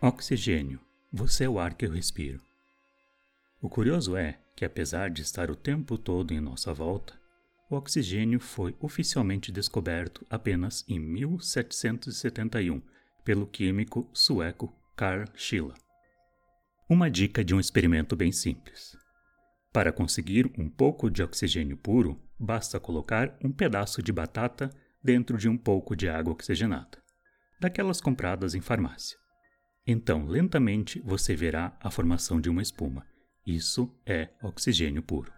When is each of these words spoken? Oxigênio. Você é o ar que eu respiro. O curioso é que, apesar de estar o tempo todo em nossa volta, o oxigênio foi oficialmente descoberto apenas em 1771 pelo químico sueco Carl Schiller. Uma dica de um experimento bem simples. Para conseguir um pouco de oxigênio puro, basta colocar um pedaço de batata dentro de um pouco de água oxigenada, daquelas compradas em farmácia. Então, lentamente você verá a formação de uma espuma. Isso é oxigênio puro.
Oxigênio. 0.00 0.78
Você 1.10 1.44
é 1.44 1.48
o 1.48 1.58
ar 1.58 1.72
que 1.72 1.86
eu 1.86 1.90
respiro. 1.90 2.42
O 3.62 3.68
curioso 3.70 4.14
é 4.14 4.38
que, 4.54 4.62
apesar 4.62 5.08
de 5.08 5.22
estar 5.22 5.50
o 5.50 5.56
tempo 5.56 5.96
todo 5.96 6.34
em 6.34 6.40
nossa 6.40 6.72
volta, 6.74 7.18
o 7.70 7.76
oxigênio 7.76 8.38
foi 8.38 8.76
oficialmente 8.78 9.50
descoberto 9.50 10.24
apenas 10.28 10.84
em 10.86 11.00
1771 11.00 12.82
pelo 13.24 13.46
químico 13.46 14.06
sueco 14.12 14.70
Carl 14.94 15.24
Schiller. 15.34 15.76
Uma 16.90 17.10
dica 17.10 17.42
de 17.42 17.54
um 17.54 17.58
experimento 17.58 18.14
bem 18.14 18.30
simples. 18.30 18.94
Para 19.72 19.92
conseguir 19.92 20.52
um 20.58 20.68
pouco 20.68 21.10
de 21.10 21.22
oxigênio 21.22 21.76
puro, 21.78 22.20
basta 22.38 22.78
colocar 22.78 23.34
um 23.42 23.50
pedaço 23.50 24.02
de 24.02 24.12
batata 24.12 24.70
dentro 25.02 25.38
de 25.38 25.48
um 25.48 25.56
pouco 25.56 25.96
de 25.96 26.06
água 26.06 26.34
oxigenada, 26.34 27.02
daquelas 27.58 27.98
compradas 27.98 28.54
em 28.54 28.60
farmácia. 28.60 29.16
Então, 29.86 30.26
lentamente 30.26 31.00
você 31.00 31.36
verá 31.36 31.76
a 31.80 31.90
formação 31.90 32.40
de 32.40 32.50
uma 32.50 32.62
espuma. 32.62 33.06
Isso 33.46 33.88
é 34.04 34.30
oxigênio 34.42 35.02
puro. 35.02 35.35